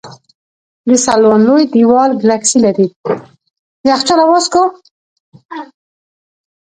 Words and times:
د 0.87 0.89
سلوان 1.05 1.41
لوی 1.47 1.63
دیوال 1.73 2.11
ګلکسي 2.21 2.57
لري. 2.65 2.87